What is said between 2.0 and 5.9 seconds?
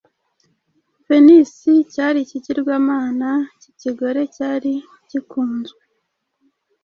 ikigirwamana cy’ikigore cyari gikunzwe